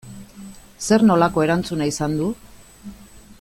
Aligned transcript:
Zer 0.87 1.05
nolako 1.09 1.45
erantzuna 1.47 1.91
izan 1.91 2.17
du? 2.23 2.31